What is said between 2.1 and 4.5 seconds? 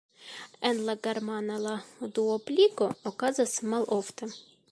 duobligo okazas malofte.